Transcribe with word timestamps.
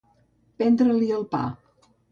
Prendre-li 0.61 1.13
el 1.21 1.29
pa. 1.37 1.47